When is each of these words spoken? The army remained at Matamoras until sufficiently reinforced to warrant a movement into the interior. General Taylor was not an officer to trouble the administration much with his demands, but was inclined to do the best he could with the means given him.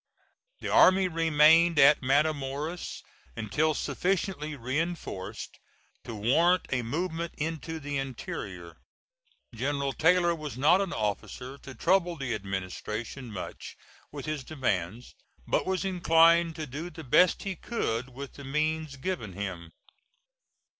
The 0.61 0.67
army 0.67 1.07
remained 1.07 1.77
at 1.77 2.01
Matamoras 2.01 3.03
until 3.35 3.75
sufficiently 3.75 4.55
reinforced 4.55 5.59
to 6.05 6.15
warrant 6.15 6.65
a 6.71 6.81
movement 6.81 7.35
into 7.37 7.79
the 7.79 7.97
interior. 7.99 8.77
General 9.53 9.93
Taylor 9.93 10.33
was 10.33 10.57
not 10.57 10.81
an 10.81 10.91
officer 10.91 11.55
to 11.59 11.75
trouble 11.75 12.15
the 12.15 12.33
administration 12.33 13.31
much 13.31 13.77
with 14.11 14.25
his 14.25 14.43
demands, 14.43 15.13
but 15.47 15.67
was 15.67 15.85
inclined 15.85 16.55
to 16.55 16.65
do 16.65 16.89
the 16.89 17.03
best 17.03 17.43
he 17.43 17.55
could 17.55 18.09
with 18.09 18.33
the 18.33 18.43
means 18.43 18.95
given 18.95 19.33
him. 19.33 19.71